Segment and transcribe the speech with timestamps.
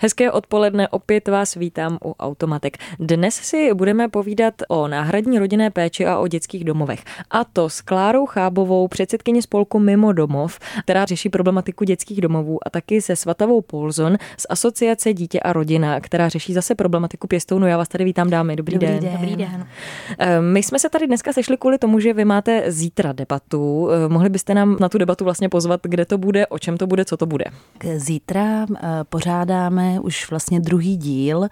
[0.00, 2.76] Hezké odpoledne, opět vás vítám u Automatek.
[2.98, 7.02] Dnes si budeme povídat o náhradní rodinné péči a o dětských domovech.
[7.30, 12.70] A to s Klárou Chábovou, předsedkyní spolku Mimo domov, která řeší problematiku dětských domovů a
[12.70, 17.66] taky se Svatavou Polzon z Asociace Dítě a rodina, která řeší zase problematiku pěstounů.
[17.66, 18.56] Já vás tady vítám, dámy.
[18.56, 19.00] Dobrý, Dobrý den.
[19.00, 19.12] den.
[19.12, 19.66] Dobrý den.
[20.18, 23.88] Eh, My jsme se tady dneska sešli kvůli tomu, že vy máte zítra debatu.
[23.90, 26.86] Eh, Mohli byste nám na tu debatu vlastně pozvat, kde to bude, o čem to
[26.86, 27.44] bude, co to bude?
[27.96, 28.86] Zítra eh,
[30.00, 31.48] už vlastně druhý díl,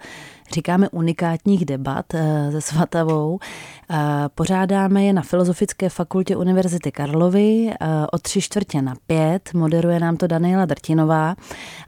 [0.53, 3.39] říkáme unikátních debat eh, se Svatavou.
[3.89, 3.95] Eh,
[4.35, 9.49] Pořádáme je na Filozofické fakultě Univerzity Karlovy eh, od tři čtvrtě na pět.
[9.53, 11.35] Moderuje nám to Daniela Drtinová.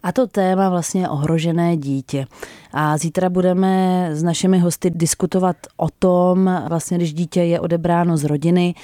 [0.04, 2.26] A to téma vlastně ohrožené dítě.
[2.74, 8.24] A zítra budeme s našimi hosty diskutovat o tom, vlastně když dítě je odebráno z
[8.24, 8.76] rodiny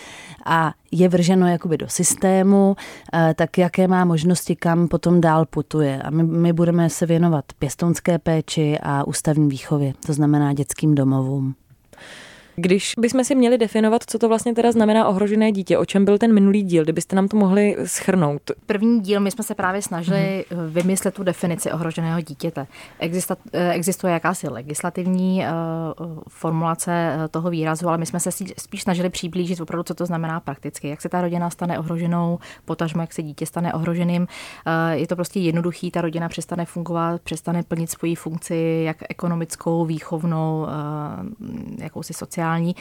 [0.45, 2.75] a je vrženo jakoby do systému,
[3.36, 6.02] tak jaké má možnosti, kam potom dál putuje.
[6.02, 9.64] A my, my budeme se věnovat pěstounské péči a ústavní výchově,
[10.05, 11.55] to znamená dětským domovům.
[12.56, 16.17] Když bychom si měli definovat, co to vlastně teda znamená ohrožené dítě, o čem byl
[16.17, 18.42] ten minulý díl, kdybyste nám to mohli schrnout.
[18.66, 20.67] První díl my jsme se právě snažili mm-hmm.
[20.67, 22.67] vymyslet tu definici ohroženého dítěte.
[23.00, 25.44] Exista, eh, existuje jakási legislativní
[26.00, 30.39] uh, formulace toho výrazu, ale my jsme se spíš snažili přiblížit opravdu, co to znamená
[30.39, 30.89] prakticky.
[30.89, 34.22] Jak se ta rodina stane ohroženou, potažmo jak se dítě stane ohroženým.
[34.22, 34.28] Uh,
[34.92, 40.67] je to prostě jednoduchý, ta rodina přestane fungovat, přestane plnit svoji funkci, jak ekonomickou, výchovnou,
[40.67, 42.75] uh, jakousi sociální sociální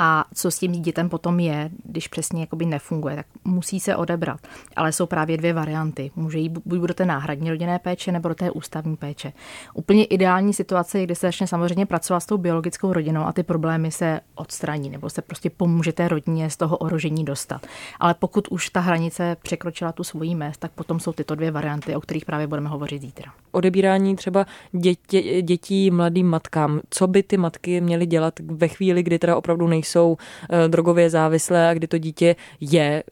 [0.00, 4.40] a co s tím dítětem potom je, když přesně jakoby nefunguje, tak musí se odebrat.
[4.76, 6.10] Ale jsou právě dvě varianty.
[6.16, 9.32] Může jít buď do té náhradní rodinné péče nebo do té ústavní péče.
[9.74, 13.42] Úplně ideální situace je, kdy se začne samozřejmě pracovat s tou biologickou rodinou a ty
[13.42, 17.66] problémy se odstraní nebo se prostě pomůže té rodině z toho ohrožení dostat.
[18.00, 21.96] Ale pokud už ta hranice překročila tu svoji mez, tak potom jsou tyto dvě varianty,
[21.96, 23.32] o kterých právě budeme hovořit zítra.
[23.50, 26.80] Odebírání třeba dětě, dětí mladým matkám.
[26.90, 31.68] Co by ty matky měly dělat ve chvíli, kdy teda opravdu nejsou uh, drogově závislé
[31.68, 33.02] a kdy to dítě je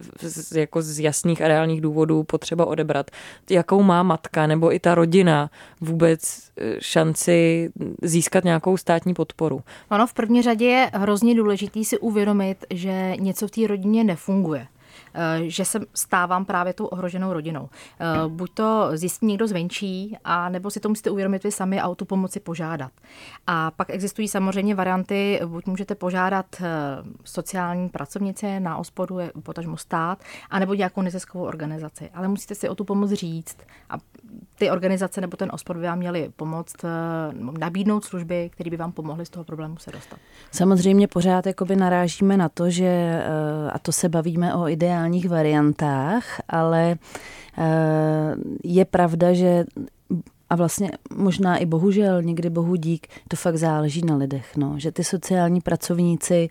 [0.54, 3.10] jako z jasných a reálných důvodů potřeba odebrat.
[3.50, 7.68] Jakou má matka nebo i ta rodina vůbec šanci
[8.02, 9.62] získat nějakou státní podporu?
[9.90, 14.66] Ono v první řadě je hrozně důležitý si uvědomit, že něco v té rodině nefunguje
[15.42, 17.68] že se stávám právě tou ohroženou rodinou.
[18.28, 21.94] Buď to zjistí někdo zvenčí, a nebo si to musíte uvědomit vy sami a o
[21.94, 22.92] tu pomoci požádat.
[23.46, 26.62] A pak existují samozřejmě varianty, buď můžete požádat
[27.24, 30.18] sociální pracovnice na ospodu, potažmo stát,
[30.50, 32.10] anebo nějakou neziskovou organizaci.
[32.14, 33.58] Ale musíte si o tu pomoc říct
[33.90, 33.94] a
[34.58, 36.76] ty organizace nebo ten ospod by vám měli pomoct
[37.58, 40.18] nabídnout služby, které by vám pomohly z toho problému se dostat.
[40.52, 43.22] Samozřejmě pořád jakoby narážíme na to, že,
[43.72, 46.96] a to se bavíme o ideálních variantách, ale
[48.64, 49.64] je pravda, že
[50.50, 54.74] a vlastně možná i bohužel, někdy bohu dík, to fakt záleží na lidech, no.
[54.76, 56.48] že ty sociální pracovníci,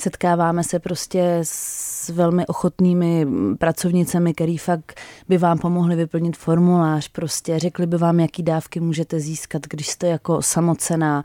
[0.00, 3.26] setkáváme se prostě s velmi ochotnými
[3.58, 9.20] pracovnicemi, který fakt by vám pomohli vyplnit formulář, prostě řekli by vám, jaký dávky můžete
[9.20, 11.22] získat, když jste jako samocená.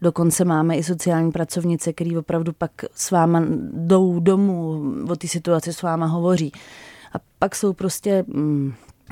[0.00, 3.42] Dokonce máme i sociální pracovnice, který opravdu pak s váma
[3.72, 6.52] jdou domů, o té situaci s váma hovoří.
[7.12, 8.24] A pak jsou prostě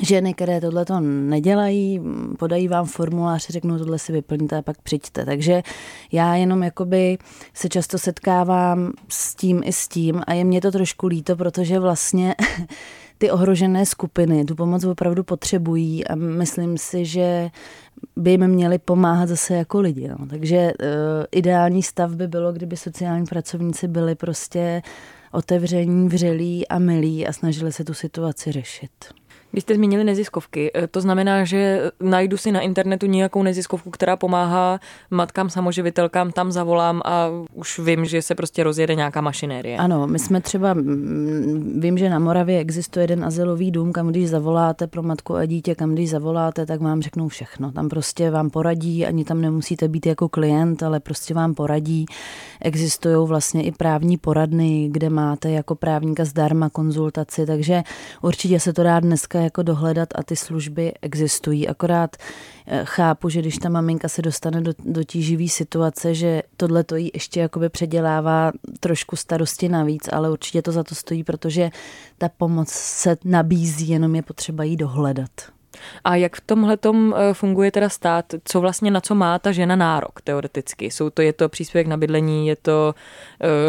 [0.01, 2.01] ženy, které tohle to nedělají,
[2.39, 5.25] podají vám formulář, řeknou, tohle si vyplníte a pak přijďte.
[5.25, 5.63] Takže
[6.13, 7.19] já jenom jakoby
[7.55, 11.79] se často setkávám s tím i s tím a je mě to trošku líto, protože
[11.79, 12.35] vlastně
[13.19, 17.51] ty ohrožené skupiny tu pomoc opravdu potřebují a myslím si, že
[18.17, 20.09] by jim měli pomáhat zase jako lidi.
[20.09, 20.27] No.
[20.27, 20.89] Takže uh,
[21.33, 24.83] ideální stav by bylo, kdyby sociální pracovníci byli prostě
[25.33, 28.91] otevření, vřelí a milí a snažili se tu situaci řešit.
[29.53, 34.81] Když jste zmínili neziskovky, to znamená, že najdu si na internetu nějakou neziskovku, která pomáhá
[35.11, 39.77] matkám samoživitelkám, tam zavolám a už vím, že se prostě rozjede nějaká mašinérie.
[39.77, 40.75] Ano, my jsme třeba,
[41.79, 45.75] vím, že na Moravě existuje jeden azylový dům, kam když zavoláte pro matku a dítě,
[45.75, 47.73] kam když zavoláte, tak vám řeknou všechno.
[47.73, 52.07] Tam prostě vám poradí, ani tam nemusíte být jako klient, ale prostě vám poradí.
[52.61, 57.83] Existují vlastně i právní poradny, kde máte jako právníka zdarma konzultaci, takže
[58.23, 61.69] určitě se to dá dneska jako dohledat a ty služby existují.
[61.69, 62.17] Akorát
[62.85, 67.11] chápu, že když ta maminka se dostane do, do tíživý situace, že tohle to jí
[67.15, 71.71] ještě jakoby předělává trošku starosti navíc, ale určitě to za to stojí, protože
[72.19, 75.31] ta pomoc se nabízí, jenom je potřeba jí dohledat.
[76.05, 78.25] A jak v tomhle eh, funguje teda stát?
[78.45, 80.91] Co vlastně na co má ta žena nárok teoreticky?
[80.91, 82.95] Jsou to, je to příspěvek na bydlení, je to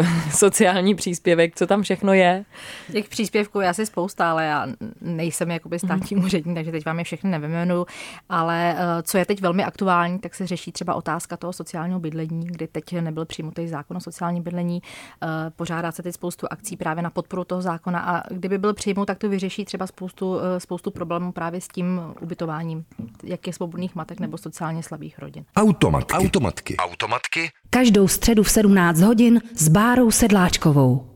[0.00, 2.44] uh, sociální příspěvek, co tam všechno je?
[2.92, 4.66] Těch příspěvků je asi spousta, ale já
[5.00, 6.24] nejsem jakoby státní mm.
[6.24, 7.86] úředník, takže teď vám je všechny nevyjmenuju.
[8.28, 12.46] Ale uh, co je teď velmi aktuální, tak se řeší třeba otázka toho sociálního bydlení,
[12.46, 14.82] kdy teď nebyl přijmutý zákon o sociálním bydlení.
[15.22, 19.04] Uh, pořádá se teď spoustu akcí právě na podporu toho zákona a kdyby byl přijmut,
[19.04, 22.84] tak to vyřeší třeba spoustu, uh, spoustu problémů právě s tím ubytováním,
[23.22, 25.44] jak je svobodných matek nebo sociálně slabých rodin.
[25.56, 26.14] Automatky.
[26.14, 26.76] Automatky.
[26.76, 27.50] Automatky.
[27.70, 31.10] Každou středu v 17 hodin s Bárou Sedláčkovou.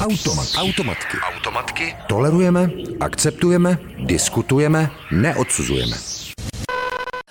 [0.00, 0.48] Automat.
[0.58, 1.16] Automatky.
[1.36, 1.96] Automatky.
[2.08, 2.70] Tolerujeme,
[3.00, 6.17] akceptujeme, diskutujeme, neodsuzujeme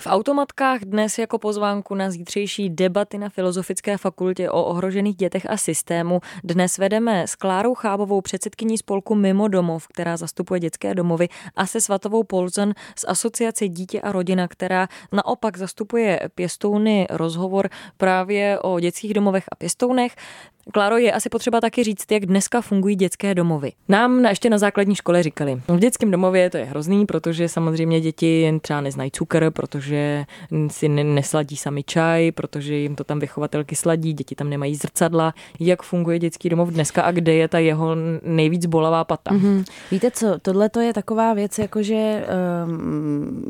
[0.06, 6.20] automatkách dnes jako pozvánku na zítřejší debaty na Filozofické fakultě o ohrožených dětech a systému
[6.44, 11.82] dnes vedeme s Klárou Chábovou předsedkyní spolku Mimo domov, která zastupuje dětské domovy a se
[11.82, 19.14] Svatovou Polzen z Asociace Dítě a rodina, která naopak zastupuje pěstouny rozhovor právě o dětských
[19.14, 20.16] domovech a pěstounech.
[20.74, 23.72] Kláro, je asi potřeba taky říct, jak dneska fungují dětské domovy.
[23.90, 28.02] Nám na, ještě na základní škole říkali, v dětském domově to je hrozný, protože samozřejmě
[28.02, 30.26] děti jen třeba neznají cukr, protože
[30.68, 35.34] si nesladí sami čaj, protože jim to tam vychovatelky sladí, děti tam nemají zrcadla.
[35.60, 39.32] Jak funguje dětský domov dneska a kde je ta jeho nejvíc bolavá pata?
[39.32, 39.66] Mm-hmm.
[39.92, 42.26] Víte co, tohle to je taková věc, jakože
[42.68, 43.46] um,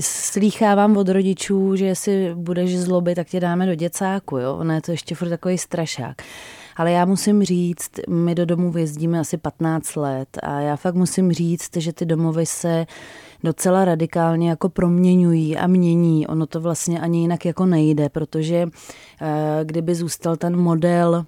[0.00, 4.56] slýchávám od rodičů, že jestli budeš zlobit, tak tě dáme do děcáku, jo?
[4.56, 6.22] Ono je to ještě furt takový strašák.
[6.80, 11.32] Ale já musím říct, my do domu jezdíme asi 15 let a já fakt musím
[11.32, 12.86] říct, že ty domovy se
[13.44, 16.26] docela radikálně jako proměňují a mění.
[16.26, 18.66] Ono to vlastně ani jinak jako nejde, protože
[19.22, 21.26] eh, kdyby zůstal ten model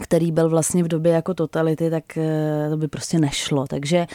[0.00, 3.66] který byl vlastně v době jako totality, tak eh, to by prostě nešlo.
[3.66, 4.06] Takže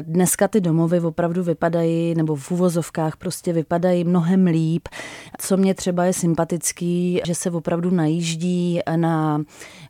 [0.00, 4.88] dneska ty domovy opravdu vypadají, nebo v uvozovkách prostě vypadají mnohem líp.
[5.38, 9.42] Co mě třeba je sympatický, že se opravdu najíždí na,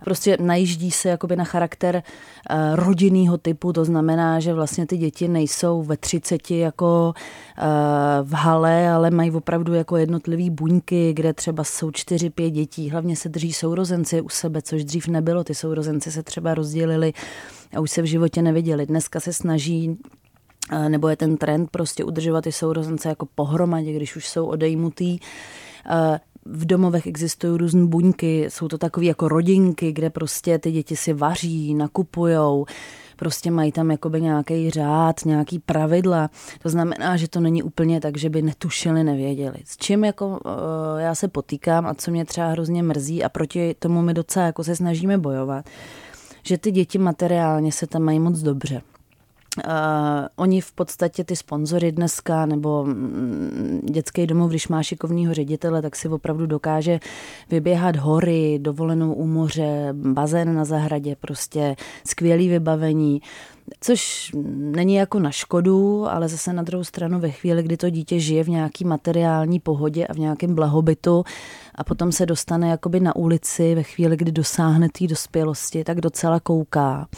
[0.04, 5.28] prostě najíždí se jakoby na charakter eh, rodinného typu, to znamená, že vlastně ty děti
[5.28, 7.14] nejsou ve třiceti jako
[7.58, 7.62] eh,
[8.22, 13.16] v hale, ale mají opravdu jako jednotlivý buňky, kde třeba jsou čtyři, pět dětí, hlavně
[13.16, 17.12] se drží sourozenci u sebe, což dřív nebylo, ty sourozenci se třeba rozdělili
[17.76, 18.86] a už se v životě neviděli.
[18.86, 19.98] Dneska se snaží
[20.72, 25.18] eh, nebo je ten trend prostě udržovat ty sourozence jako pohromadě, když už jsou odejmutý.
[25.90, 30.96] Eh, v domovech existují různé buňky, jsou to takové jako rodinky, kde prostě ty děti
[30.96, 32.66] si vaří, nakupujou,
[33.16, 36.30] prostě mají tam jakoby nějaký řád, nějaký pravidla.
[36.62, 39.58] To znamená, že to není úplně tak, že by netušili, nevěděli.
[39.64, 43.74] S čím jako eh, já se potýkám a co mě třeba hrozně mrzí a proti
[43.78, 45.64] tomu my docela jako se snažíme bojovat,
[46.46, 48.82] že ty děti materiálně se tam mají moc dobře.
[49.66, 49.72] Uh,
[50.36, 55.96] oni v podstatě ty sponzory dneska, nebo mm, dětský domov, když má šikovního ředitele, tak
[55.96, 57.00] si opravdu dokáže
[57.50, 61.76] vyběhat hory, dovolenou u moře, bazén na zahradě, prostě
[62.06, 63.22] skvělý vybavení.
[63.80, 68.20] Což není jako na škodu, ale zase na druhou stranu ve chvíli, kdy to dítě
[68.20, 71.24] žije v nějaký materiální pohodě a v nějakém blahobytu
[71.74, 76.40] a potom se dostane jakoby na ulici ve chvíli, kdy dosáhne té dospělosti, tak docela
[76.40, 77.08] kouká.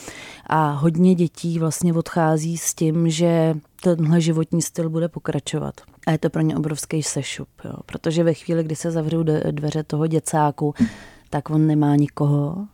[0.46, 5.74] A hodně dětí vlastně odchází s tím, že tenhle životní styl bude pokračovat.
[6.06, 7.72] A je to pro ně obrovský sešup, jo.
[7.86, 10.74] protože ve chvíli, kdy se zavřou dveře toho děcáku,
[11.30, 12.66] tak on nemá nikoho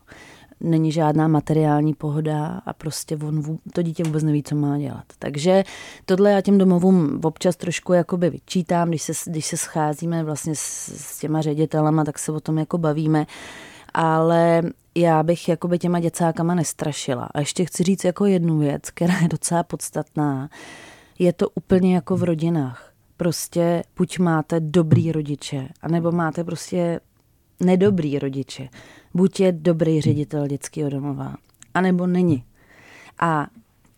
[0.62, 5.04] není žádná materiální pohoda a prostě on, to dítě vůbec neví, co má dělat.
[5.18, 5.64] Takže
[6.04, 10.88] tohle já těm domovům občas trošku jakoby vyčítám, když se, když se scházíme vlastně s,
[10.88, 13.26] s těma ředitelama, tak se o tom jako bavíme,
[13.94, 14.62] ale
[14.94, 17.28] já bych jakoby těma děcákama nestrašila.
[17.34, 20.48] A ještě chci říct jako jednu věc, která je docela podstatná.
[21.18, 22.92] Je to úplně jako v rodinách.
[23.16, 27.00] Prostě buď máte dobrý rodiče, anebo máte prostě
[27.64, 28.68] nedobrý rodiče.
[29.14, 31.36] Buď je dobrý ředitel dětského domova,
[31.74, 32.44] anebo není.
[33.18, 33.46] A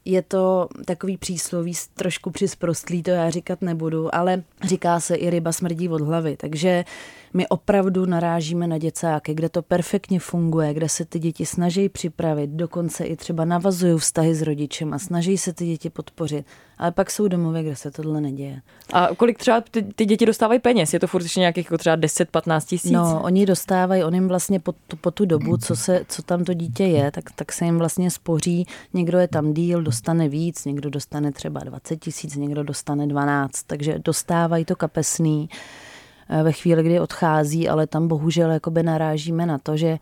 [0.05, 5.53] je to takový přísloví, trošku přisprostlý, to já říkat nebudu, ale říká se i ryba
[5.53, 6.85] smrdí od hlavy, takže
[7.35, 12.51] my opravdu narážíme na děcáky, kde to perfektně funguje, kde se ty děti snaží připravit,
[12.51, 16.47] dokonce i třeba navazují vztahy s rodičem a snaží se ty děti podpořit.
[16.79, 18.61] Ale pak jsou domovy, kde se tohle neděje.
[18.93, 20.93] A kolik třeba ty, ty děti dostávají peněz?
[20.93, 22.93] Je to furt ještě nějakých jako třeba 10-15 tisíc?
[22.93, 26.45] No, oni dostávají, on jim vlastně po, tu, po tu dobu, co, se, co tam
[26.45, 28.67] to dítě je, tak, tak se jim vlastně spoří.
[28.93, 33.99] Někdo je tam díl, dostane víc, někdo dostane třeba 20 tisíc, někdo dostane 12, takže
[33.99, 35.49] dostávají to kapesný.
[36.29, 39.99] Eh, ve chvíli, kdy odchází, ale tam bohužel jakoby narážíme na to, že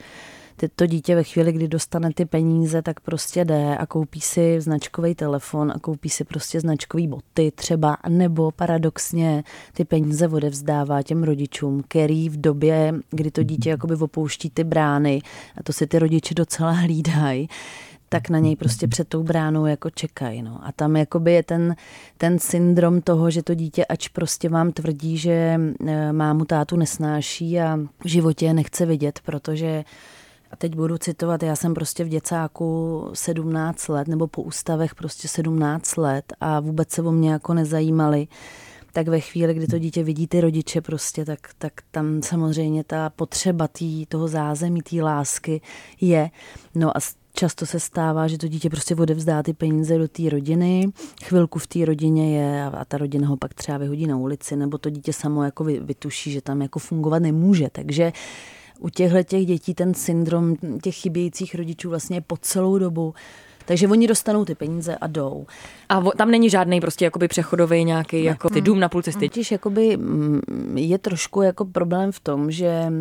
[0.76, 5.14] to dítě ve chvíli, kdy dostane ty peníze, tak prostě jde a koupí si značkový
[5.14, 11.82] telefon a koupí si prostě značkový boty třeba, nebo paradoxně ty peníze odevzdává těm rodičům,
[11.88, 15.22] který v době, kdy to dítě jakoby opouští ty brány,
[15.56, 17.48] a to si ty rodiče docela hlídají,
[18.12, 20.42] tak na něj prostě před tou bránou jako čekají.
[20.42, 20.60] No.
[20.62, 21.76] A tam jakoby je ten,
[22.18, 27.60] ten syndrom toho, že to dítě, ač prostě vám tvrdí, že e, mámu tátu nesnáší
[27.60, 29.84] a v životě nechce vidět, protože
[30.50, 35.28] a teď budu citovat, já jsem prostě v děcáku 17 let, nebo po ústavech prostě
[35.28, 38.28] 17 let a vůbec se o mě jako nezajímali
[38.92, 43.10] tak ve chvíli, kdy to dítě vidí ty rodiče prostě, tak, tak tam samozřejmě ta
[43.10, 45.60] potřeba tý, toho zázemí, té lásky
[46.00, 46.30] je.
[46.74, 47.00] No a
[47.34, 50.88] Často se stává, že to dítě prostě odevzdá ty peníze do té rodiny,
[51.24, 54.78] chvilku v té rodině je a ta rodina ho pak třeba vyhodí na ulici, nebo
[54.78, 57.68] to dítě samo jako vytuší, že tam jako fungovat nemůže.
[57.72, 58.12] Takže
[58.78, 63.14] u těchto těch dětí ten syndrom těch chybějících rodičů vlastně po celou dobu.
[63.64, 65.46] Takže oni dostanou ty peníze a jdou.
[65.88, 69.28] A tam není žádný prostě jakoby přechodový nějaký jako ty dům na půl cesty.
[69.28, 70.40] Totiž jakoby mm,
[70.74, 72.92] je trošku jako problém v tom, že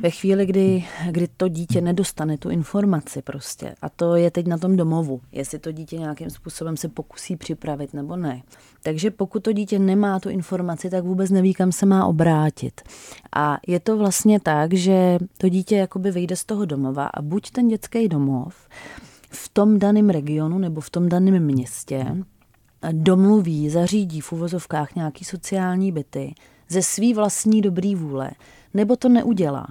[0.00, 3.74] ve chvíli, kdy, kdy to dítě nedostane tu informaci prostě.
[3.82, 7.94] A to je teď na tom domovu, jestli to dítě nějakým způsobem se pokusí připravit
[7.94, 8.42] nebo ne.
[8.82, 12.80] Takže pokud to dítě nemá tu informaci, tak vůbec neví, kam se má obrátit.
[13.36, 17.50] A je to vlastně tak, že to dítě jakoby vyjde z toho domova a buď
[17.50, 18.54] ten dětský domov
[19.32, 22.16] v tom daném regionu nebo v tom daném městě
[22.92, 26.34] domluví, zařídí v uvozovkách nějaký sociální byty
[26.68, 28.30] ze svý vlastní dobrý vůle,
[28.74, 29.66] nebo to neudělá.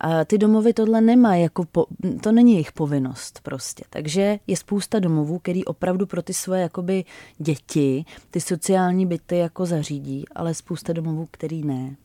[0.00, 1.86] A ty domovy tohle nemá, jako po,
[2.20, 3.84] to není jejich povinnost prostě.
[3.90, 7.04] Takže je spousta domovů, který opravdu pro ty svoje jakoby
[7.38, 11.96] děti ty sociální byty jako zařídí, ale spousta domovů, který ne.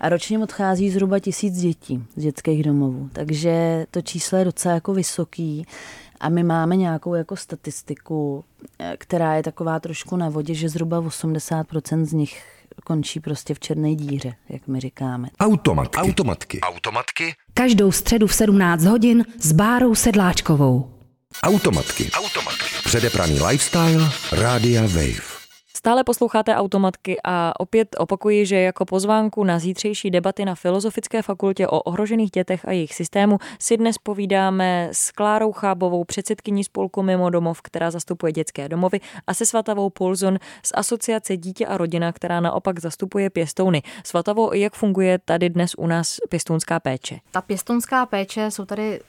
[0.00, 4.94] A ročně odchází zhruba tisíc dětí z dětských domovů, takže to číslo je docela jako
[4.94, 5.66] vysoký.
[6.20, 8.44] A my máme nějakou jako statistiku,
[8.78, 12.42] eh, která je taková trošku na vodě, že zhruba 80% z nich
[12.84, 15.28] končí prostě v černé díře, jak my říkáme.
[15.40, 15.98] Automatky.
[15.98, 16.60] Automatky.
[16.60, 17.34] Automatky.
[17.54, 20.90] Každou středu v 17 hodin s Bárou Sedláčkovou.
[21.42, 22.10] Automatky.
[22.10, 22.64] Automatky.
[22.84, 24.10] Předepraný lifestyle.
[24.32, 25.35] Rádia Wave.
[25.76, 31.68] Stále posloucháte automatky a opět opakuji, že jako pozvánku na zítřejší debaty na Filozofické fakultě
[31.68, 37.30] o ohrožených dětech a jejich systému si dnes povídáme s Klárou Chábovou, předsedkyní spolku Mimo
[37.30, 42.40] domov, která zastupuje dětské domovy, a se Svatavou Pulzon z Asociace Dítě a rodina, která
[42.40, 43.82] naopak zastupuje pěstouny.
[44.04, 47.18] Svatavo, jak funguje tady dnes u nás pěstounská péče?
[47.30, 49.00] Ta pěstounská péče jsou tady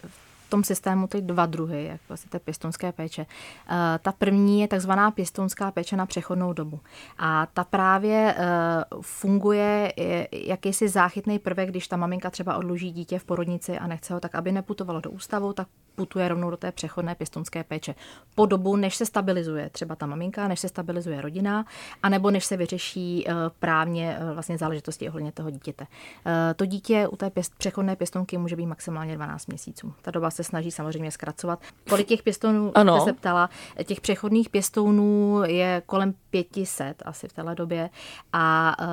[0.49, 3.25] tom systému ty dva druhy, jak vlastně té pěstonské péče.
[3.69, 6.79] Eh, ta první je takzvaná pěstonská péče na přechodnou dobu.
[7.17, 8.45] A ta právě eh,
[9.01, 9.93] funguje
[10.31, 14.35] jakýsi záchytný prvek, když ta maminka třeba odloží dítě v porodnici a nechce ho tak,
[14.35, 17.95] aby neputovalo do ústavu, tak putuje rovnou do té přechodné pěstonské péče.
[18.35, 21.65] Po dobu, než se stabilizuje třeba ta maminka, než se stabilizuje rodina,
[22.03, 25.87] anebo než se vyřeší eh, právně vlastně záležitosti ohledně toho dítěte.
[26.55, 29.93] To dítě u té pěst, přechodné pěstonky může být maximálně 12 měsíců.
[30.01, 31.59] Ta doba se snaží samozřejmě zkracovat.
[31.89, 33.01] Kolik těch pěstounů ano.
[33.01, 33.49] se ptala?
[33.83, 36.13] Těch přechodných pěstounů je kolem
[36.43, 37.89] 500 asi v téhle době
[38.33, 38.87] a uh,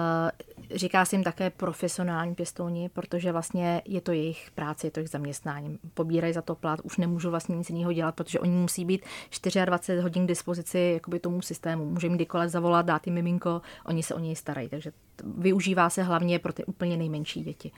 [0.76, 5.10] říká se jim také profesionální pěstouni, protože vlastně je to jejich práce, je to jejich
[5.10, 5.78] zaměstnání.
[5.94, 9.04] Pobírají za to plat, už nemůžou vlastně nic jiného dělat, protože oni musí být
[9.64, 11.84] 24 hodin k dispozici jakoby tomu systému.
[11.84, 14.68] Může jim kdykoliv zavolat, dát jim miminko, oni se o něj starají.
[14.68, 14.92] Takže
[15.36, 17.72] využívá se hlavně pro ty úplně nejmenší děti.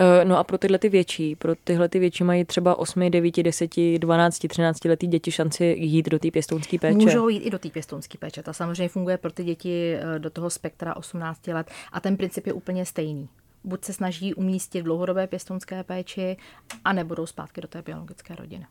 [0.00, 3.42] Eh, no a pro tyhle ty větší, pro tyhle ty větší mají třeba 8, 9,
[3.42, 6.98] 10, 12, 13 letý děti šanci jít do té pěstounské péče.
[6.98, 8.42] Můžou jít i do té pěstounské péče.
[8.42, 12.46] Ta samozřejmě funguje pro ty děti eh, do toho spektra 18 let a ten princip
[12.46, 13.28] je úplně stejný
[13.64, 16.36] buď se snaží umístit dlouhodobé pěstounské péči,
[16.84, 18.66] a nebudou zpátky do té biologické rodiny.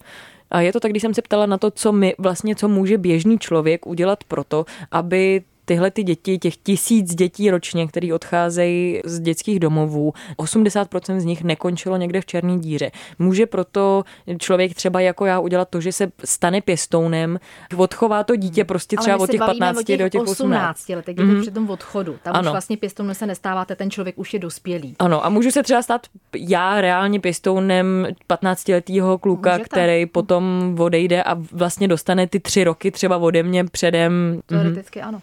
[0.52, 2.98] A je to tak, když jsem se ptala na to, co my vlastně, co může
[2.98, 9.20] běžný člověk udělat proto, aby tyhle ty děti, těch tisíc dětí ročně, který odcházejí z
[9.20, 12.92] dětských domovů, 80% z nich nekončilo někde v černé díře.
[13.20, 14.04] Může proto
[14.38, 17.40] člověk třeba jako já udělat to, že se stane pěstounem,
[17.76, 20.40] odchová to dítě prostě třeba od těch 15 těch do těch 18.
[20.40, 21.42] 18 letech, mm-hmm.
[21.42, 22.16] při tom odchodu.
[22.24, 22.50] Tam ano.
[22.50, 24.96] už vlastně pěstounem se nestáváte, ten člověk už je dospělý.
[25.00, 26.02] Ano, a můžu se třeba stát
[26.36, 29.70] já reálně pěstounem 15-letého kluka, Můžete.
[29.70, 34.42] který potom odejde a vlastně dostane ty tři roky třeba ode mě předem.
[34.46, 35.08] Teoreticky mm-hmm.
[35.08, 35.22] ano.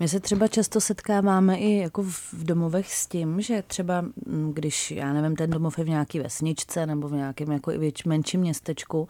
[0.00, 4.90] My se třeba často setkáváme i jako v domovech s tím, že třeba mm, když,
[4.90, 7.72] já nevím, ten domov je v nějaké vesničce nebo v nějakém jako
[8.06, 9.08] menším městečku,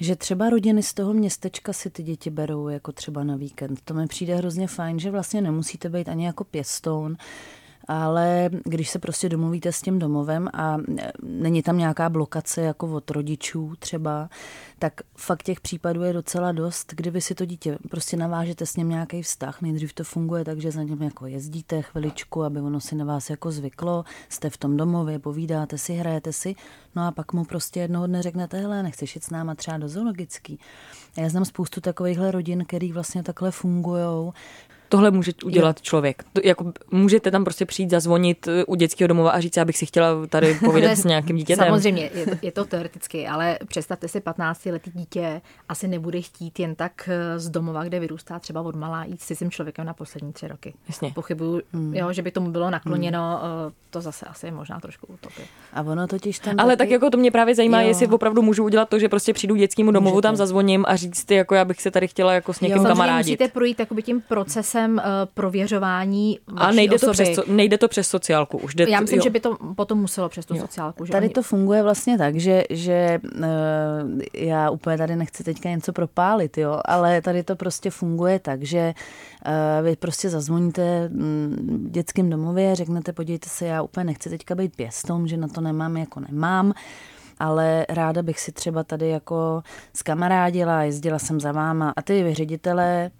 [0.00, 3.80] že třeba rodiny z toho městečka si ty děti berou jako třeba na víkend.
[3.84, 7.16] To mi přijde hrozně fajn, že vlastně nemusíte být ani jako pěstoun,
[7.88, 10.78] ale když se prostě domluvíte s tím domovem a
[11.22, 14.28] není tam nějaká blokace jako od rodičů třeba,
[14.78, 18.88] tak fakt těch případů je docela dost, kdyby si to dítě prostě navážete s ním
[18.88, 19.62] nějaký vztah.
[19.62, 23.30] Nejdřív to funguje tak, že za něm jako jezdíte chviličku, aby ono si na vás
[23.30, 26.54] jako zvyklo, jste v tom domově, povídáte si, hrajete si,
[26.96, 29.88] no a pak mu prostě jednoho dne řeknete, hele, nechceš jít s náma třeba do
[29.88, 30.58] zoologický.
[31.16, 34.32] Já znám spoustu takovýchhle rodin, který vlastně takhle fungují,
[34.92, 35.82] tohle může udělat jo.
[35.82, 36.24] člověk.
[36.32, 39.86] To, jako můžete tam prostě přijít, zazvonit eh, u dětského domova a říct, abych si
[39.86, 41.66] chtěla tady povídat s nějakým dítětem.
[41.66, 46.60] Samozřejmě, je to, je to teoreticky, ale představte si 15 letý dítě asi nebude chtít
[46.60, 49.94] jen tak eh, z domova, kde vyrůstá třeba od malá, jít s cizím člověkem na
[49.94, 50.74] poslední tři roky.
[50.88, 51.12] Jasně.
[51.14, 51.94] Pochybuju, hmm.
[51.94, 53.72] jo, že by tomu bylo nakloněno, hmm.
[53.90, 55.46] to zase asi je možná trošku utopie.
[55.72, 56.78] A ono totiž tam Ale taky...
[56.78, 57.88] tak jako to mě právě zajímá, jo.
[57.88, 60.28] jestli opravdu můžu udělat to, že prostě přijdu dětskému domovu, Můžete.
[60.28, 63.40] tam zazvoním a říct, jako já bych se tady chtěla jako s někým kamarádit.
[63.40, 65.02] Musíte projít tím procesem uh,
[65.34, 68.74] prověření ověřování A nejde to, přes, nejde to přes sociálku už.
[68.74, 69.22] Jde Já myslím, jo.
[69.24, 70.60] že by to potom muselo přes tu jo.
[70.60, 71.04] sociálku.
[71.04, 71.34] Že tady oni...
[71.34, 73.44] to funguje vlastně tak, že, že uh,
[74.34, 78.94] já úplně tady nechci teďka něco propálit, jo, ale tady to prostě funguje tak, že
[79.46, 84.76] uh, vy prostě zazvoníte um, dětským domově, řeknete, podívejte se, já úplně nechci teďka být
[84.76, 86.72] pěstom, že na to nemám, jako nemám
[87.42, 89.62] ale ráda bych si třeba tady jako
[89.96, 93.10] skamarádila, jezdila jsem za váma a ty ředitelé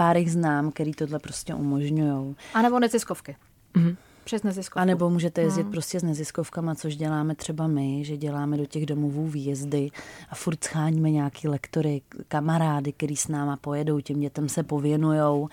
[0.00, 2.36] pár jich znám, který tohle prostě umožňují.
[2.54, 3.36] A nebo neziskovky.
[3.76, 3.96] Mm-hmm.
[4.24, 4.78] Přes neziskovku.
[4.78, 5.70] A nebo můžete jezdit hmm.
[5.70, 9.90] prostě s neziskovkama, což děláme třeba my, že děláme do těch domovů výjezdy
[10.30, 15.48] a furt scháníme nějaký lektory, kamarády, který s náma pojedou, těm dětem se pověnujou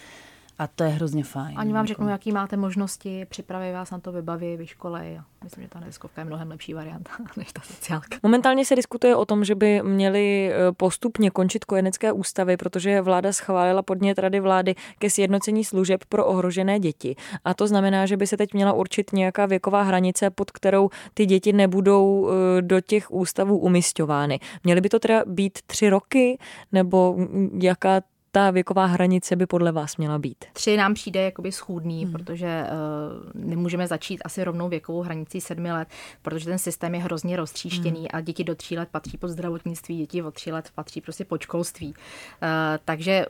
[0.60, 1.60] a to je hrozně fajn.
[1.60, 1.88] Ani vám jako.
[1.88, 5.22] řeknu, jaký máte možnosti, připraví vás na to, vybaví, vyškolej.
[5.44, 8.18] Myslím, že ta neziskovka je mnohem lepší varianta než ta sociálka.
[8.24, 13.34] Momentálně se diskutuje o tom, že by měli e, postupně končit kojenecké ústavy, protože vláda
[13.34, 17.16] schválila podnět Rady vlády ke sjednocení služeb pro ohrožené děti.
[17.46, 21.26] A to znamená, že by se teď měla určit nějaká věková hranice, pod kterou ty
[21.26, 24.40] děti nebudou e, do těch ústavů umistovány.
[24.64, 26.38] Měly by to teda být tři roky,
[26.72, 27.18] nebo
[27.62, 28.02] jaká
[28.38, 30.46] ta věková hranice by podle vás měla být?
[30.54, 32.12] Tři nám přijde jakoby schůdný, hmm.
[32.12, 35.88] protože uh, nemůžeme začít asi rovnou věkovou hranicí sedmi let,
[36.22, 38.08] protože ten systém je hrozně roztříštěný hmm.
[38.14, 41.42] a děti do tří let patří pod zdravotnictví, děti od tří let patří prostě pod
[41.42, 41.88] školství.
[41.88, 41.94] Uh,
[42.86, 43.26] takže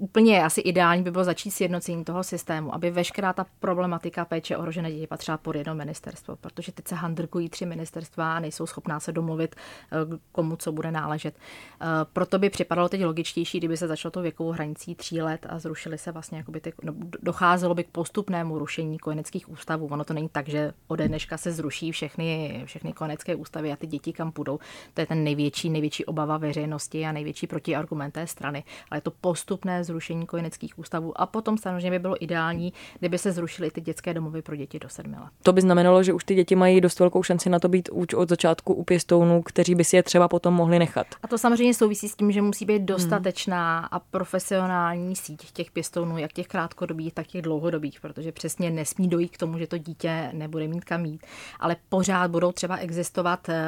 [0.00, 4.56] úplně asi ideální by bylo začít s jednocením toho systému, aby veškerá ta problematika péče
[4.56, 9.00] ohrožené děti patřila pod jedno ministerstvo, protože teď se handrkují tři ministerstva a nejsou schopná
[9.00, 11.34] se domluvit, eh, komu co bude náležet.
[11.80, 15.58] Eh, proto by připadalo teď logičtější, kdyby se začalo to věkovou hranicí tří let a
[15.58, 19.86] zrušili se vlastně, jakoby ty, no, docházelo by k postupnému rušení kojeneckých ústavů.
[19.86, 23.86] Ono to není tak, že ode dneška se zruší všechny, všechny kojenecké ústavy a ty
[23.86, 24.58] děti kam půjdou.
[24.94, 28.64] To je ten největší, největší obava veřejnosti a největší protiargument té strany.
[28.90, 31.20] Ale je to postupné zrušení kojeneckých ústavů.
[31.20, 34.88] A potom samozřejmě by bylo ideální, kdyby se zrušily ty dětské domovy pro děti do
[34.88, 35.30] sedmi let.
[35.42, 38.14] To by znamenalo, že už ty děti mají dost velkou šanci na to být už
[38.14, 41.06] od začátku u pěstounů, kteří by si je třeba potom mohli nechat.
[41.22, 43.88] A to samozřejmě souvisí s tím, že musí být dostatečná hmm.
[43.90, 49.28] a profesionální síť těch pěstounů, jak těch krátkodobých, tak těch dlouhodobých, protože přesně nesmí dojít
[49.28, 51.26] k tomu, že to dítě nebude mít kam jít.
[51.60, 53.62] Ale pořád budou třeba existovat eh,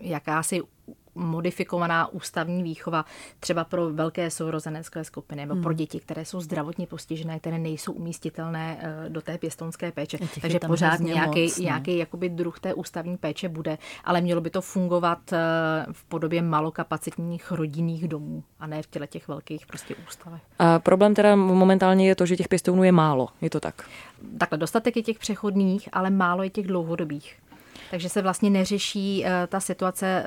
[0.00, 0.62] jakási
[1.18, 3.04] modifikovaná ústavní výchova
[3.40, 5.62] třeba pro velké sourozenecké skupiny nebo hmm.
[5.62, 10.18] pro děti, které jsou zdravotně postižené, které nejsou umístitelné eh, do té pěstounské péče.
[10.40, 11.64] Takže pořád nějaký, moc, no.
[11.64, 15.38] nějaký jakoby druh té ústavní péče bude, ale mělo by to fungovat eh,
[15.92, 20.42] v podobě malokapacitních rodinných domů a ne v těle těch velkých prostě ústavech.
[20.58, 23.84] A problém teda momentálně je to, že těch pěstounů je málo, je to tak?
[24.38, 27.36] Takhle dostatek je těch přechodných, ale málo je těch dlouhodobých.
[27.90, 30.24] Takže se vlastně neřeší uh, ta situace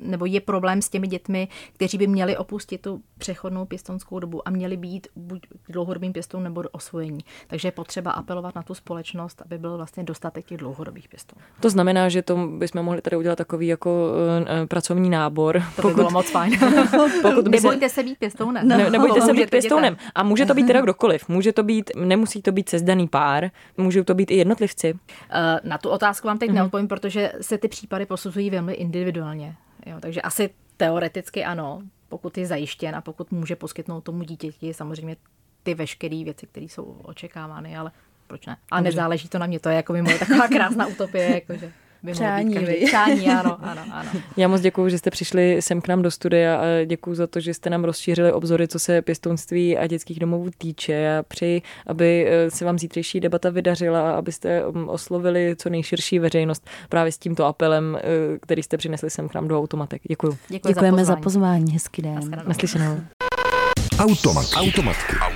[0.00, 4.50] nebo je problém s těmi dětmi, kteří by měli opustit tu přechodnou pěstonskou dobu a
[4.50, 7.20] měli být buď dlouhodobým pěstou nebo osvojení.
[7.46, 11.36] Takže je potřeba apelovat na tu společnost, aby byl vlastně dostatek těch dlouhodobých pěstů.
[11.60, 14.12] To znamená, že to bychom mohli tady udělat takový jako
[14.60, 15.62] uh, pracovní nábor.
[15.76, 16.58] To pokud, by bylo moc fajn.
[17.22, 18.68] pokud by nebojte se, se být pěstounem.
[18.68, 19.96] Ne, nebojte se být pěstounem.
[20.14, 21.28] A může to být teda kdokoliv.
[21.28, 24.92] Může to být, nemusí to být sezdaný pár, můžou to být i jednotlivci.
[24.92, 24.98] Uh,
[25.64, 26.54] na tu otázku vám teď mm-hmm.
[26.54, 29.56] neodpovím, protože se ty případy posuzují velmi individuálně.
[29.86, 35.16] Jo, takže asi teoreticky ano, pokud je zajištěn a pokud může poskytnout tomu dítěti samozřejmě
[35.62, 37.92] ty veškeré věci, které jsou očekávány, ale
[38.26, 38.56] proč ne?
[38.70, 41.72] A nezáleží to na mě, to je jako by moje taková krásná utopie, jakože
[42.02, 44.10] by Přání, být Přání, ano, ano, ano.
[44.36, 47.40] Já moc děkuji, že jste přišli sem k nám do studia a děkuji za to,
[47.40, 50.92] že jste nám rozšířili obzory, co se pěstounství a dětských domovů týče.
[50.92, 56.18] Já přeji, aby eh, se vám zítřejší debata vydařila a abyste mm, oslovili co nejširší
[56.18, 60.02] veřejnost právě s tímto apelem, eh, který jste přinesli sem k nám do automatek.
[60.08, 60.38] Děkuji.
[60.48, 61.22] Děkuji Děkujeme za pozvání.
[61.22, 61.72] Za pozvání.
[61.72, 62.42] Hezký den.
[62.46, 63.00] Naslyšenou.
[63.98, 64.46] Automat.
[64.56, 65.16] Automatky.
[65.20, 65.35] Automat.